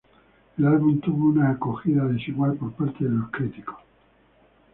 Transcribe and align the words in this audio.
El 0.57 0.65
álbum 0.65 0.99
tuvo 0.99 1.29
una 1.29 1.51
acogida 1.51 2.05
desigual 2.05 2.55
por 2.55 2.71
parte 2.73 3.03
de 3.03 3.11
los 3.11 3.29
críticos. 3.29 3.77